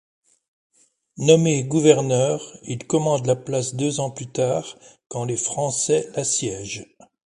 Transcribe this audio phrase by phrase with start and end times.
[1.17, 6.87] Nommé gouverneur, il commande la place deux ans plus tard quand les Français l'assiègent.